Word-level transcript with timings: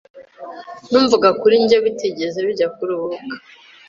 Numvaga 0.89 1.29
kuri 1.39 1.55
njye 1.63 1.77
bitigera 1.83 2.39
bijya 2.47 2.67
kuruhuka 2.75 3.21